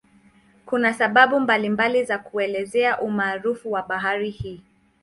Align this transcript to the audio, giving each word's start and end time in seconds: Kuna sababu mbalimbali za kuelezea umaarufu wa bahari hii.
Kuna 0.65 0.93
sababu 0.93 1.39
mbalimbali 1.39 2.03
za 2.03 2.17
kuelezea 2.17 3.01
umaarufu 3.01 3.71
wa 3.71 3.83
bahari 3.87 4.29
hii. 4.29 4.61